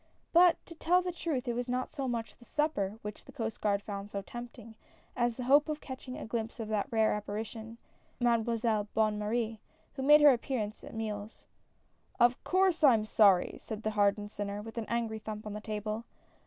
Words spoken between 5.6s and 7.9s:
of catching a glimpse of that rare apparition, 22 A